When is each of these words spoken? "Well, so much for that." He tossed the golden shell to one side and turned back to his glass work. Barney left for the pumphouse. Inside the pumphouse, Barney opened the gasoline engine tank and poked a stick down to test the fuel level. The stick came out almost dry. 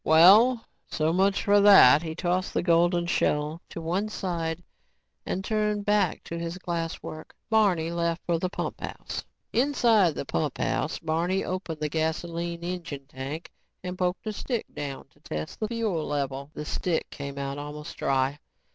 "Well, 0.03 0.65
so 0.87 1.13
much 1.13 1.43
for 1.43 1.61
that." 1.61 2.01
He 2.01 2.15
tossed 2.15 2.55
the 2.55 2.63
golden 2.63 3.05
shell 3.05 3.61
to 3.69 3.79
one 3.79 4.09
side 4.09 4.63
and 5.27 5.45
turned 5.45 5.85
back 5.85 6.23
to 6.23 6.39
his 6.39 6.57
glass 6.57 7.03
work. 7.03 7.35
Barney 7.51 7.91
left 7.91 8.23
for 8.25 8.39
the 8.39 8.49
pumphouse. 8.49 9.23
Inside 9.53 10.15
the 10.15 10.25
pumphouse, 10.25 10.97
Barney 10.97 11.43
opened 11.45 11.81
the 11.81 11.87
gasoline 11.89 12.63
engine 12.63 13.05
tank 13.05 13.51
and 13.83 13.95
poked 13.95 14.25
a 14.25 14.33
stick 14.33 14.65
down 14.73 15.05
to 15.09 15.19
test 15.19 15.59
the 15.59 15.67
fuel 15.67 16.07
level. 16.07 16.49
The 16.55 16.65
stick 16.65 17.11
came 17.11 17.37
out 17.37 17.59
almost 17.59 17.95
dry. 17.95 18.39